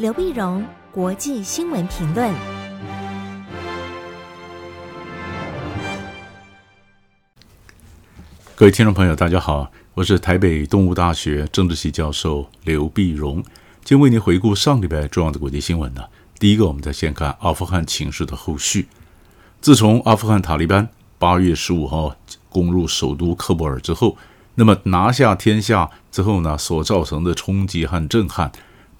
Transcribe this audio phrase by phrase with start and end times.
[0.00, 2.34] 刘碧荣，国际新闻评论。
[8.56, 13.42] 各位听众朋友，大家好，我是台北动物大学政治系教授刘碧荣，
[13.84, 16.04] 今天为您回顾上礼拜重要的国际新闻呢。
[16.38, 18.88] 第一个，我们再先看阿富汗情势的后续。
[19.60, 20.88] 自从阿富汗塔利班
[21.18, 22.16] 八月十五号
[22.48, 24.16] 攻入首都喀布尔之后，
[24.54, 28.50] 那么拿下天下之后呢，所造成的冲击和震撼，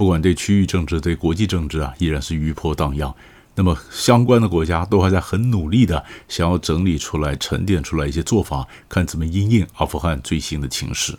[0.00, 3.14] 不管对区域政治、对国际政治啊，依然是余波荡漾。
[3.54, 11.12] 那么相关的国家都还在很努力的想要整理出来、沉淀出来一些做法，看怎么应应阿富汗最新的情势。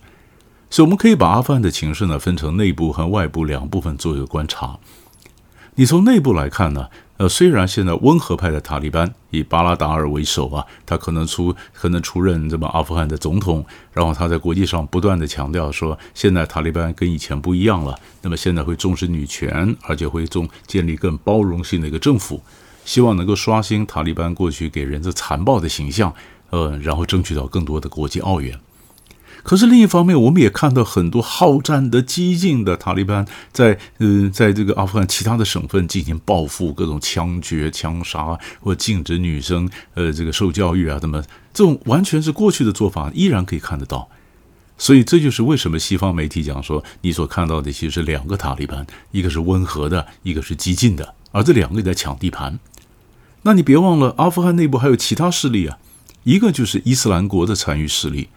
[0.71, 4.79] 所以我们可以把阿富汗的情势呢，分成内部和外部两部分做一个观察。
[5.75, 6.87] 你从内部来看呢，
[7.21, 13.63] 呃，虽然现在温和派的塔利班以巴拉达尔为首啊，他可能出可能出任这么阿富汗的总统，
[13.93, 22.41] 然后他在国际上不断地强调说，现在塔利班跟以前不一样了，那么现在会重视女权，而且会重建立更包容性的一个政府，
[22.85, 26.11] 希望能够刷新塔利班过去给人的残暴的形象，
[26.49, 28.59] 呃，然后争取到更多的国际奥援。
[29.43, 44.07] 可是另一方面，我们也看到很多好战的、激进的塔利班在嗯、在这个阿富汗其他的省份进行报复，各种枪决、枪杀，或禁止女生呃这个受教育啊，那么这种完全是过去的做法，依然可以看得到。
[44.77, 52.59] 所以这就是为什么西方媒体讲说，你所看到的其实是两个塔利班，一个是温和的，一个是激进的，而这两个也在抢地盘。
[53.43, 55.77] 那你别忘了，阿富汗内部还有其他势力啊，
[56.23, 58.29] 一个就是伊斯兰国的残余势力。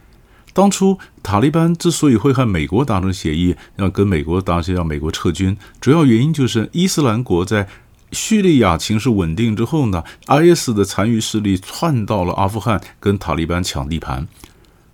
[0.55, 7.69] 当初塔利班之所以会和美国达成协议，要跟美国达成让美国撤军，主要原因就是伊斯兰国在
[8.13, 14.29] 叙利亚情势稳定之后呢，IS 的残余势力窜到了阿富汗，跟塔利班抢地盘，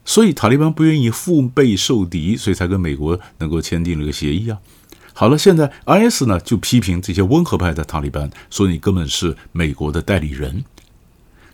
[0.06, 4.56] 所以塔利班不愿意腹背受敌，所以才跟美国能够签订了个协议啊。
[5.12, 10.64] 好了，现在 IS 呢就批评这些温和派的塔利班，说你根本是美国的代理人。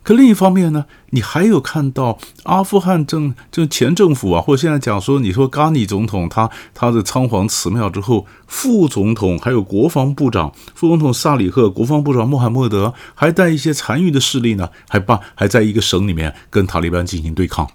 [0.07, 17.67] 可另一方面呢，你还有看到阿富汗政就前政府啊，或者现在讲说，你说甘尼总统他他的仓皇辞庙之后，副总统还有国防部长副总统萨里赫，国防部长穆罕默德，还带一些残余的势力呢，还把还在一个省里面跟塔利班进行对抗。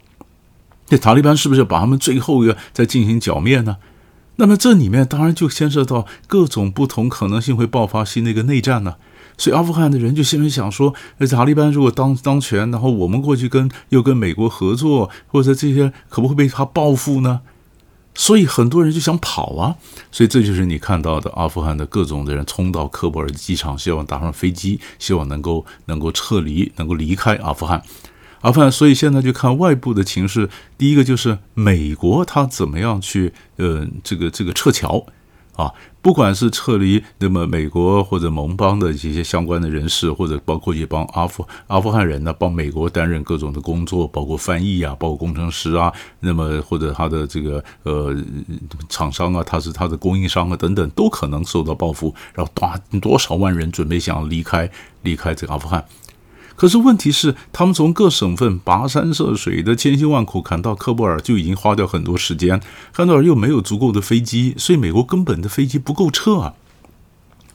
[0.87, 3.77] 这塔利班是不是把他们最后一个再进行剿灭呢？
[4.37, 8.95] 那么这里面当然就牵涉到各种不同可能性会爆发新的一个内战呢。
[9.39, 17.41] 所以阿富汗的人就心里想说：，那塔利班如果当当权，然后我们过去跟又跟美国合作，或者这些可不会被他报复呢？
[18.15, 19.77] 所以很多人就想跑啊。
[20.11, 27.83] 所以这就是你看到的阿富汗的各种的人冲到喀布尔机场，希望搭上飞机，希望能够能够撤离，能够离开阿富汗。
[28.43, 30.51] 阿富汗，所以现在就看外部的情势。
[30.77, 35.07] 第一个就是美国他怎么样去呃这个这个撤侨。
[35.63, 48.17] 啊，不管是撤离那么美国或者盟邦的这些相关的人士，或者包括一帮阿富阿富汗人呢，帮美国担任各种的工作，包括翻译啊，包括工程师啊，那么或者他的这个呃
[48.89, 54.69] 厂商啊，他是他的供应商啊等等，都可能受到报复，然后多多少万人准备想要离开
[55.03, 55.85] 离开这个阿富汗。
[56.55, 62.61] 可是问题是，他们从各省份跋山涉水的千辛万苦赶到喀布尔，就已经花掉很多时间。
[62.93, 66.55] 汉诺尔又没有足够的飞机，所以美国根本的飞机不够撤啊，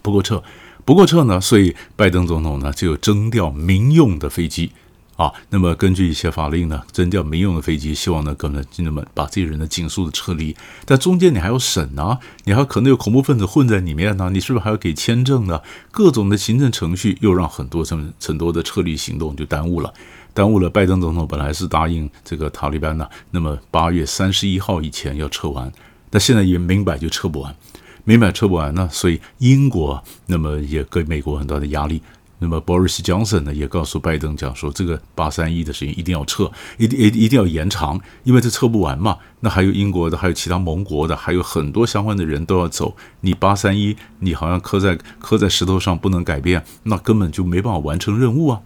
[0.01, 0.43] 不够撤，
[0.83, 4.71] 不够撤呢，所以拜登总统呢就征调民用的飞机。
[5.17, 10.55] 啊，那么根据一些法令呢，征调民用的飞机，希望呢，可能那么把这些人呢尽速的撤离。
[10.85, 15.59] 但中间你还要审啊，你还可能有恐怖分子混在里面呢，你是不是还要给签证呢？
[15.89, 19.91] 各种的行政程序又让很多这么很多的撤离行动就耽误了，
[20.35, 20.69] 耽误了。
[20.69, 25.71] 拜登总统本来是答应这个塔利班呢，那么八月三十一号以前要撤完，
[26.11, 27.55] 但现在也明摆就撤不完，
[28.03, 32.03] 明摆撤不完呢，所以英国那么也给美国很大的压力。
[32.39, 39.17] 那么，Boris Johnson 呢也告诉拜登讲说，这个八三一的事情一定要撤，一定一一定要延长，因为这撤不完嘛。
[39.39, 42.95] 那还有英国的，还有其他盟国的，还有很多相关的人都要走。
[43.21, 48.61] 你八三一，你好像刻在刻在石头上不能改变，那根本就没办法完成任务啊。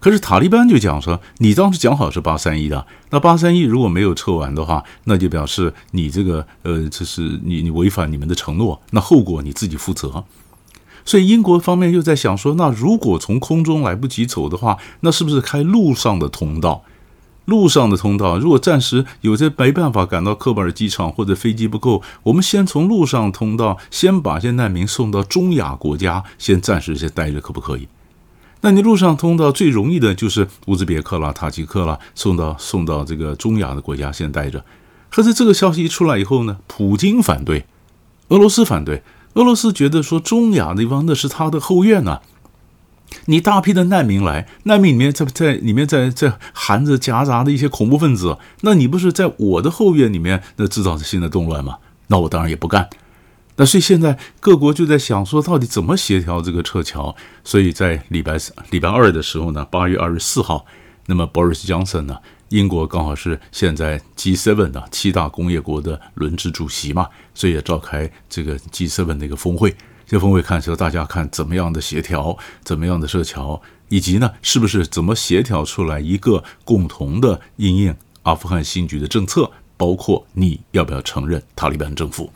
[0.00, 10.24] 可是塔利班就讲说，你当时讲好是八三一的，那八三一如果没有撤完的话，那就表示你这个呃，这是你你违反你们的承诺，那后果你自己负责。
[11.08, 16.84] 所以英国方面又在想说，那如果从空中来不及走的话，那是不是开陆上的通道？
[17.46, 27.88] 路上的通道，如果暂时有些没办法赶到喀布尔机场或者飞机不够，我们先从路上通道先把这些难民送到中亚国家，先暂时先待着，可不可以？
[28.60, 34.62] 那你路上通道最容易的就是乌兹别克啦、塔吉克啦，送到送到这个中亚的国家先待着。
[35.08, 37.64] 可是这个消息一出来以后呢，普京反对，
[38.28, 39.02] 俄罗斯反对。
[39.34, 42.20] 俄罗斯觉得说中亚那方那是他的后院呐，
[43.26, 51.78] 你大批的难民来，难民里面在在里面在在含着夹杂的一些恐怖分子，那你不是在我的后院里面那制造新的动乱吗？
[52.08, 52.88] 那我当然也不干。
[53.56, 57.14] 那所以现在各国就在想说，到底怎么协调这个撤侨？
[57.42, 58.38] 所以在礼拜
[58.70, 60.64] 礼拜二的时候呢，八月二十四号，
[61.06, 62.18] 那么 Boris Johnson 呢，
[62.48, 69.74] 英国刚好是现在 G7 的七大工业国的轮值主席嘛，所以也召开这个 G7 的一个峰会。
[70.06, 73.60] 这峰会看时候，大家看怎么样的协调，怎么样的设桥，
[73.90, 82.32] 以及呢，是不是怎么协调出来一个共同的因应阿富汗新局的政策，包括你要不要承认塔利班政府？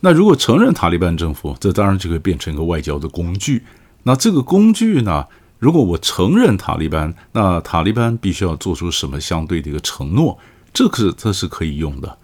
[0.00, 3.62] 那如果承认塔利班政府，这当然就会变成一个外交的工具。
[4.02, 5.26] 那这个工具呢，
[5.60, 10.36] 如果我承认塔利班，那塔利班必须要做出什么相对的一个承诺？
[10.74, 12.16] 这可是这是可以用的。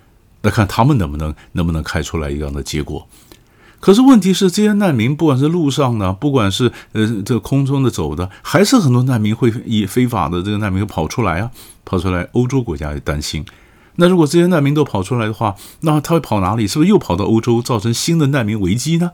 [0.42, 3.06] 那看他们能不能能不能开出来一样的结果。
[3.78, 11.50] 可是问题是，这些难民不管是路上呢，不管是呃这空中的走的，还是很多难民会以非法的这个难民跑出来啊，
[11.84, 13.44] 跑出来，欧洲国家也担心。
[13.96, 16.66] 那如果这些难民都跑出来的话，那他会跑哪里？
[16.66, 19.10] 是不是又跑到欧洲，造成新的难民危机呢？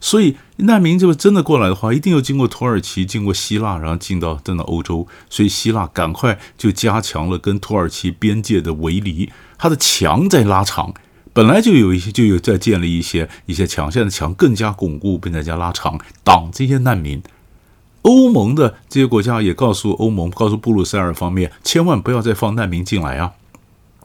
[0.00, 5.06] 所以难民就真的过来的话，一定要经过土耳其，经过希腊，然后进到进到欧洲。
[5.28, 10.92] 所以希腊赶快就加强了跟土耳其边界的围篱，它的墙在拉长，
[11.32, 17.22] 本来就有一些就有在建立一些一些墙，现在墙更加巩固，并在加拉长，挡这些难民。
[18.02, 23.32] 欧盟的这些国家也告诉欧盟，告诉布鲁塞尔方面，千万不要再放难民进来啊。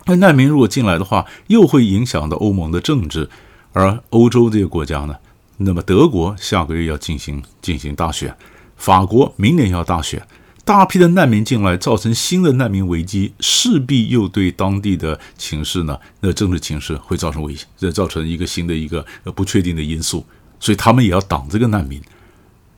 [0.08, 3.30] 那难民如果进来的话，又会影响到欧盟的政治，
[3.74, 5.18] 而欧洲这些国家呢？
[5.64, 8.36] 那么德国下个月要进行进行大选，
[8.78, 10.26] 法国明年要大选，
[10.66, 19.06] 大批的难民进来，造成新的难民危机，势必又对当地的情势呢，那政治情势会造成威胁，这造成一个新的一个
[19.36, 20.26] 不确定的因素，
[20.60, 22.02] 所以他们也要挡这个难民，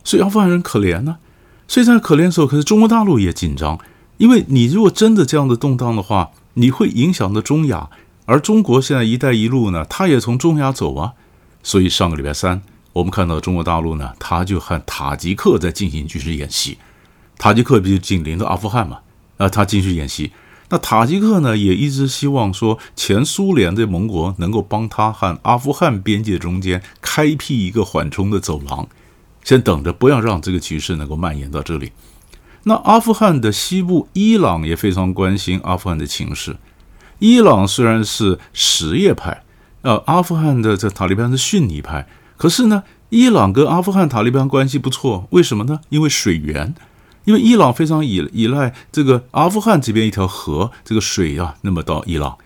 [0.02, 1.16] 所以阿富汗人可怜呢，
[1.68, 3.78] 所以在可怜的时候，可是中国大陆也紧张，
[4.18, 6.30] 因为你如果真的这样的动荡的话。
[6.56, 7.90] 你会影响到中亚，
[8.26, 11.14] 而中国现在“一带一路”呢，它也从中亚走啊。
[11.64, 12.62] 所以上个礼拜三，
[12.94, 16.78] 我们看到中国大陆呢，他就和塔吉克在进行军事演习。
[17.36, 19.00] 塔吉克不就紧邻着阿富汗嘛？
[19.36, 20.30] 啊，他军事演习。
[20.68, 28.86] 那塔吉克呢，也一直希望说，前苏联的盟国能够帮他和阿富汗边界中间开辟一个缓冲的走廊，
[29.42, 31.90] 先等着，不要让这个局势能够蔓延到这里。
[32.62, 36.56] 那阿富汗的西部，伊朗也非常关心阿富汗的情势。
[37.18, 39.42] 伊朗虽然是什叶派，
[39.82, 45.80] 呃，阿富汗的这塔利班是逊尼派，可是呢，伊朗跟阿富汗塔利班关系不错，为什么呢？
[45.88, 46.74] 因为水源，
[47.24, 52.36] 因为伊朗非常依依赖这个阿富汗这边一条河，这个水啊，那么到伊朗，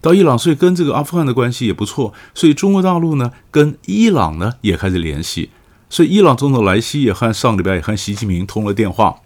[0.00, 2.12] 到伊朗，所以跟这个阿富汗的关系也不错。
[2.34, 5.50] 所以中国大陆呢，跟伊朗呢也开始联系，
[5.88, 9.16] 所以伊朗总统莱西也和上礼拜也和习近平通了电话。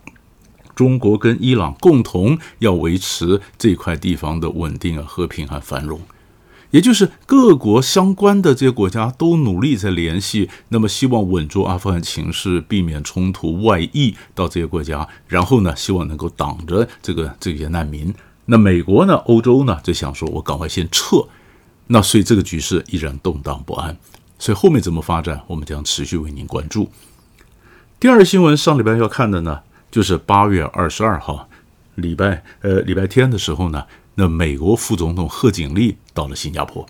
[0.75, 6.01] 中国跟伊朗共同要维持这块地方的稳定啊、和平和繁荣，
[6.73, 18.13] 也就是各国相关的这些国家都努力在联系，那么希望稳住阿富汗情势，避免冲突外溢到这些国家，然后呢，希望能够挡着这个这些难民。
[18.47, 21.25] 那美国呢、欧洲呢，就想说我赶快先撤，
[21.87, 23.97] 那所以这个局势依然动荡不安。
[24.39, 26.91] 所以后面怎么发展，我们将持续为您关注。
[28.01, 29.61] 第二新闻，上礼拜要看的呢。
[29.93, 31.47] 就是八月二十二号，
[31.97, 36.87] 礼拜呃礼拜天的时候呢，那美国副总统贺锦丽到了新加坡。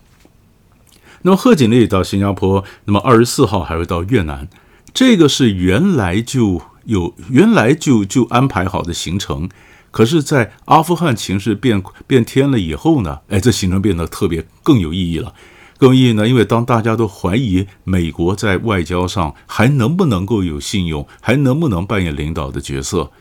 [1.23, 4.49] 那么贺锦丽到新加坡，那么二十四号还会到越南，
[4.93, 9.49] 这个是原来就有原来就就安排好的行程。
[9.93, 15.35] 可是，在阿富汗情势变变天了以后呢，哎，这行程变得特别更有意义了。
[15.79, 23.13] 更有意义呢，因为当大家都怀疑美国在外交上还能不能够有信用，还能不能扮演领导的角色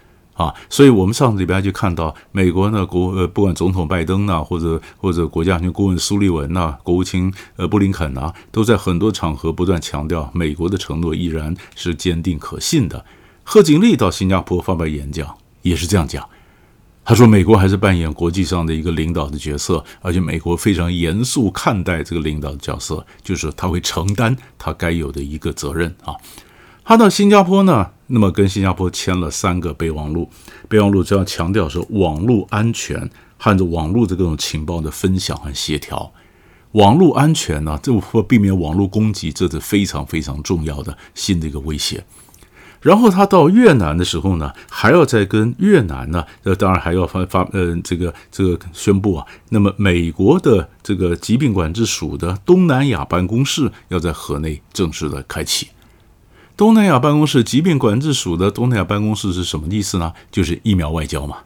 [0.42, 13.06] 啊，所以我们上个礼拜就看到美国呢国呃不管总统拜登呐，或者或者国家安全顾问苏利文呐，国务卿呃布林肯呐，都在很多场合不断强调美国的承诺依然是坚定可信的。
[13.44, 16.28] 贺锦丽到新加坡发表演讲也是这样讲。
[17.04, 26.14] 他说：“美国还是扮演国际上的一个领导的角色，而且美国非常严肃看待这个领导的角色，就是他会承担他该有的一个责任啊。”
[26.86, 30.30] 他到新加坡呢，那么跟新加坡签了三个备忘录，
[30.68, 36.12] 备忘录主要强调是网络安全和着网络的各种情报的分享和协调。
[36.74, 42.03] 网络安全呢，这或避免网络攻击，这是非常非常重要的新的一个威胁。
[42.82, 55.68] 然后他到越南的时候呢，还要再跟越南呢，呃，当然还要发发，呃，这个这个宣布啊，那么美国的这个疾病管制署的东南亚办公室要在河内正式的开启。
[56.62, 60.13] 东南亚办公室，疾病管制署的东南亚办公室是什么意思呢？
[60.30, 61.39] 就是疫苗外交嘛。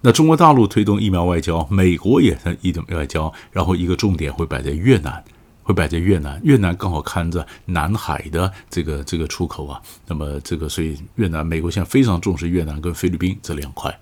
[0.00, 5.22] 那中国大陆推动疫苗外交，美国也在疫苗外交，然后一个重点会摆在越南。
[5.62, 13.94] 会摆在越南，越南刚好看着南海的这个这个出口啊，那么这个所以越南，美国现在非常重视越南跟菲律宾这两块，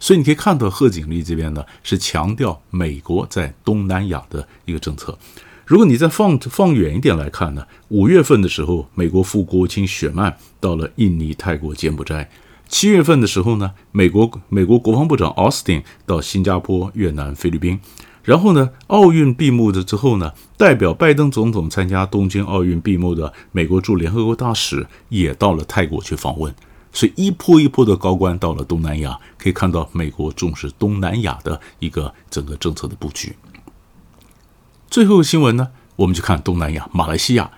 [0.00, 5.16] 所以你可以看到贺锦丽这边呢是强调美国在东南亚的一个政策。
[5.72, 12.28] 如果你再放放远一点来看呢，五月份的时候，美国副国务卿雪曼到了印尼、泰国、柬埔寨；
[12.68, 17.80] 七月份的时候呢，美国美国国防部长奥斯汀到新加坡、越南、菲律宾。
[18.22, 26.54] 然后呢，奥运闭幕的之后呢，代表拜登总统参加东京奥运闭幕的美国驻联合国大使也到了泰国去访问，
[26.92, 33.34] 所以一波一波的高官到了东南亚，可以看到美国重视东南亚的一个整个政策的布局。
[34.92, 37.50] 最后新闻呢，我们去看东南亚，马来西亚，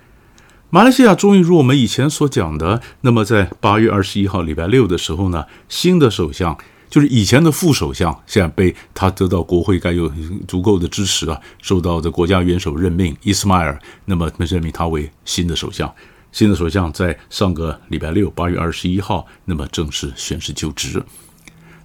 [0.70, 6.56] 马来西亚终于如我们以前所讲的，那么在八月二十一号礼拜六的时候呢，新的首相。
[6.88, 10.08] 就是以前的副首相，现在被他得到国会该有
[10.46, 15.92] 足够的支持啊，受到的国家元首任命伊斯迈尔，那么任命他为新的首相。
[16.30, 21.02] 新的首相在上个礼拜六，八月二十一号，那么正式宣誓就职。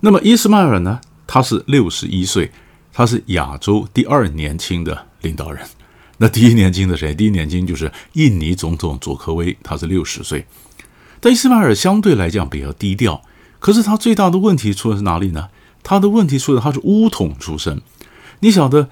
[0.02, 2.52] 那么伊斯迈尔呢，他是六十一岁，
[2.94, 5.66] 他是亚洲第二年轻的领导人。
[6.18, 7.14] 那第一年轻的谁？
[7.14, 10.46] 第一年轻就是印尼总统佐科威，他是六十岁。
[11.20, 13.22] 但伊斯迈尔相对来讲比较低调。
[13.60, 15.50] 可是他最大的问题出的是哪里呢？
[15.84, 17.82] 他的问题出的他是巫统出身。
[18.40, 18.90] 你晓得，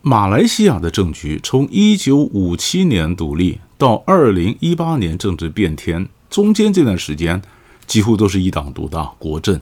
[0.00, 7.42] 马来西亚的政局从一九五七年独立到二零一八年政治变天，中间这段时间
[7.86, 9.60] 几乎都是一党独大，国政。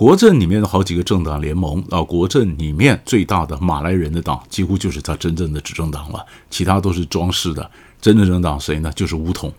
[0.00, 7.70] 国阵里面的好几个政党联盟啊，国阵里面最大的马来人的党几乎就是他真正的执政党了，其他都是装饰的。
[8.00, 8.90] 真正政党谁呢？
[8.96, 9.52] 就是巫统。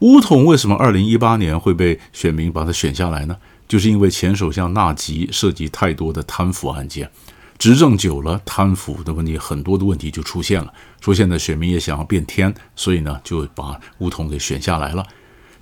[0.00, 3.36] 巫统为什么二零一八年会被选民把他选下来呢？
[3.68, 7.08] 就是因为前首相纳吉涉及太多的贪腐案件，
[7.56, 10.74] 执政久了，贪腐的问题很多的问题就出现了。
[11.00, 15.06] 出现的选民也想要变天，所以呢就把巫统给选下来了。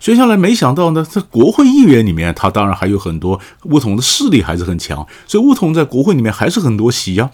[0.05, 7.31] 接下来没想到呢，在国会议员里面，他当然还有很多巫统的势力还是很强，所以巫统在国会里面还是很多席呀。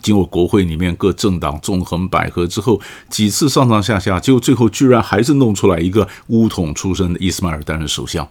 [0.00, 8.26] 经过国会里面各政党纵横捭阖之后，几次上上下下，结果最后居然还是弄出来一个巫统出身的伊斯迈尔担任首相。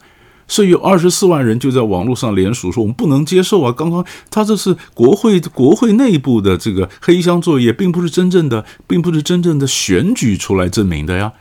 [0.48, 3.72] 所以有二十四万人就在网络上联署说，我们不能接受啊！
[3.72, 11.34] 刚刚他这是国会国会内部的这个黑箱作业，并不是真正的，并不是真正的选举出来证明的呀。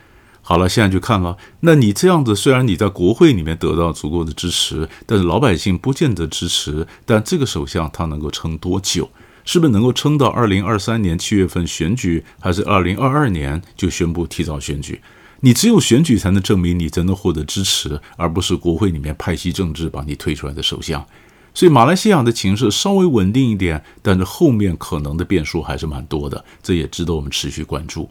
[0.45, 6.85] 好了，现在就看了，那你这样子，虽然你在国会里面得到足够的支持，但是老百姓不见得支持。
[7.05, 9.09] 但这个首相他能够撑多久？
[9.45, 15.01] 是不是能够撑到二零二三年七月份选举，还是二零二二年就宣布提早选举？
[15.39, 21.05] 你只有选举才能证明你真的获得支持，而不是国会里面派系政治把你推出来的首相。
[21.53, 28.09] 所以马来西亚的情势稍微稳定一点，但是后面可能的变数还是蛮多的，这也值得我们持续关注。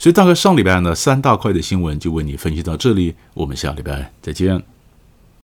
[0.00, 4.62] 所以大概上礼拜呢，三大块的新闻就为你分析到这里，我们下礼拜再见。